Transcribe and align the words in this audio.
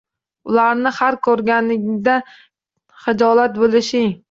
Ularni 0.53 0.93
har 0.99 1.17
koʻrganingda 1.27 2.17
xijolat 3.05 3.63
boʻlishing 3.63 4.13